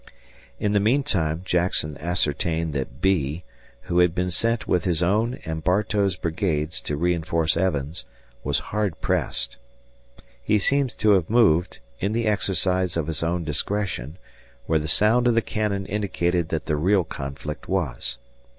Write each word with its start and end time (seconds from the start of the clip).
In 0.59 0.73
the 0.73 0.79
meantime 0.79 1.43
Jackson 1.45 1.95
ascertained 1.99 2.73
that 2.73 3.01
Bee, 3.03 3.43
who 3.81 3.99
had 3.99 4.15
been 4.15 4.31
sent 4.31 4.67
with 4.67 4.83
his 4.83 5.03
own 5.03 5.35
and 5.45 5.63
Bartow's 5.63 6.15
brigades 6.15 6.81
to 6.81 6.97
reinforce 6.97 7.55
Evans, 7.55 8.07
was 8.43 8.57
hard 8.73 8.99
pressed. 8.99 9.57
He 10.41 10.57
seems 10.57 10.95
to 10.95 11.11
have 11.11 11.29
moved, 11.29 11.77
in 11.99 12.13
the 12.13 12.25
exercise 12.25 12.97
of 12.97 13.05
his 13.05 13.21
own 13.21 13.43
discretion, 13.43 14.17
where 14.65 14.79
the 14.79 14.87
sound 14.87 15.27
of 15.27 15.35
the 15.35 15.41
cannon 15.43 15.85
indicated 15.85 16.49
that 16.49 16.65
the 16.65 16.77
real 16.77 17.03
conflict 17.03 17.67
was. 17.69 18.17